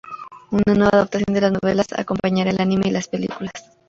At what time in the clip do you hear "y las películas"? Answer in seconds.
2.87-3.53